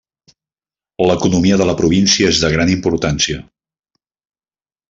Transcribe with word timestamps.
L'economia 1.09 1.59
de 1.63 1.67
la 1.71 1.77
província 1.83 2.31
és 2.33 2.41
de 2.47 2.51
gran 2.57 2.75
importància. 2.79 3.41